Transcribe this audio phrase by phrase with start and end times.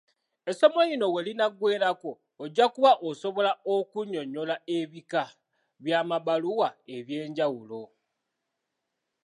[0.49, 2.11] Essomo lino we linaggweerako,
[2.43, 5.23] ojja kuba osobola okunnyonnyola ebika
[5.83, 7.81] by'amabbaluwa eby'enjawulo.